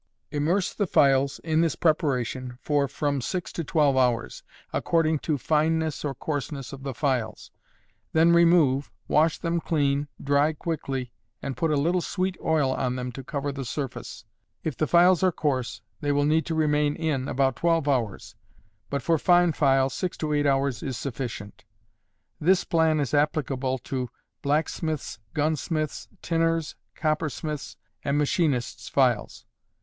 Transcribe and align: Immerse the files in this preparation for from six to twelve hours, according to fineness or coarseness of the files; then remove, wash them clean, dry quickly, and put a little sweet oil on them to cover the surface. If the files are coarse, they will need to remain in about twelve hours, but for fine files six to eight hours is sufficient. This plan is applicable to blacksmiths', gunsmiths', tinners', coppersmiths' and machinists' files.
Immerse 0.31 0.73
the 0.73 0.87
files 0.87 1.37
in 1.43 1.61
this 1.61 1.75
preparation 1.75 2.57
for 2.59 2.87
from 2.87 3.21
six 3.21 3.53
to 3.53 3.63
twelve 3.63 3.95
hours, 3.95 4.41
according 4.73 5.19
to 5.19 5.37
fineness 5.37 6.03
or 6.03 6.15
coarseness 6.15 6.73
of 6.73 6.81
the 6.81 6.95
files; 6.95 7.51
then 8.11 8.31
remove, 8.31 8.89
wash 9.07 9.37
them 9.37 9.59
clean, 9.59 10.07
dry 10.19 10.53
quickly, 10.53 11.11
and 11.43 11.55
put 11.55 11.69
a 11.69 11.75
little 11.75 12.01
sweet 12.01 12.35
oil 12.43 12.73
on 12.73 12.95
them 12.95 13.11
to 13.11 13.23
cover 13.23 13.51
the 13.51 13.63
surface. 13.63 14.25
If 14.63 14.75
the 14.75 14.87
files 14.87 15.21
are 15.21 15.31
coarse, 15.31 15.83
they 15.99 16.11
will 16.11 16.25
need 16.25 16.47
to 16.47 16.55
remain 16.55 16.95
in 16.95 17.27
about 17.27 17.57
twelve 17.57 17.87
hours, 17.87 18.35
but 18.89 19.03
for 19.03 19.19
fine 19.19 19.53
files 19.53 19.93
six 19.93 20.17
to 20.17 20.33
eight 20.33 20.47
hours 20.47 20.81
is 20.81 20.97
sufficient. 20.97 21.63
This 22.39 22.63
plan 22.63 22.99
is 22.99 23.13
applicable 23.13 23.77
to 23.93 24.09
blacksmiths', 24.41 25.19
gunsmiths', 25.35 26.07
tinners', 26.23 26.73
coppersmiths' 26.95 27.75
and 28.03 28.17
machinists' 28.17 28.89
files. 28.89 29.45